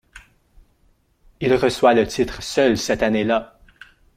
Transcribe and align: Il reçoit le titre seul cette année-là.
Il 1.41 1.53
reçoit 1.55 1.93
le 1.93 2.07
titre 2.07 2.41
seul 2.41 2.75
cette 2.75 3.03
année-là. 3.03 3.59